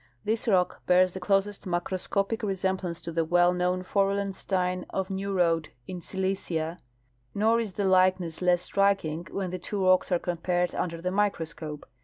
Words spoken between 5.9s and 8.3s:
Silesia,* nor is the like